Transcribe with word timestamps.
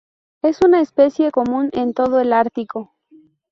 Es 0.41 0.63
una 0.63 0.81
especie 0.81 1.29
común 1.29 1.69
en 1.73 1.93
todo 1.93 2.19
el 2.21 2.33
Ártico. 2.33 2.95